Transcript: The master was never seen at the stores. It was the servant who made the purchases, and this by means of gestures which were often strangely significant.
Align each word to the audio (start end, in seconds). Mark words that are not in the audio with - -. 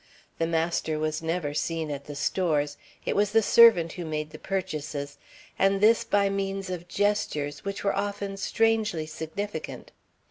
The 0.39 0.47
master 0.47 0.97
was 0.97 1.21
never 1.21 1.53
seen 1.53 1.91
at 1.91 2.05
the 2.05 2.15
stores. 2.15 2.75
It 3.05 3.15
was 3.15 3.33
the 3.33 3.43
servant 3.43 3.91
who 3.93 4.03
made 4.03 4.31
the 4.31 4.39
purchases, 4.39 5.19
and 5.59 5.79
this 5.79 6.03
by 6.03 6.27
means 6.27 6.71
of 6.71 6.87
gestures 6.87 7.63
which 7.63 7.83
were 7.83 7.95
often 7.95 8.35
strangely 8.37 9.05
significant. 9.05 9.91